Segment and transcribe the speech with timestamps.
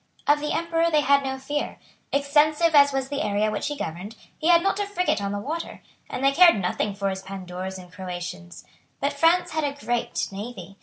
[0.25, 1.77] Of the Emperor they had no fear.
[2.11, 5.37] Extensive as was the area which he governed, he had not a frigate on the
[5.37, 8.65] water; and they cared nothing for his Pandours and Croatians.
[8.99, 10.77] But France had a great navy.